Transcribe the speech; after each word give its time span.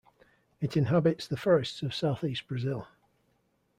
It 0.59 0.75
inhabits 0.75 1.27
the 1.27 1.37
forests 1.37 1.83
of 1.83 1.93
south-east 1.93 2.47
Brazil. 2.47 2.87